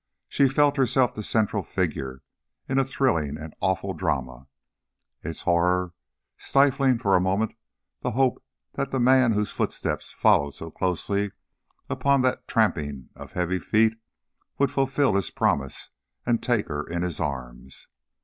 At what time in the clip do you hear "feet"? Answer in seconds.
13.59-13.93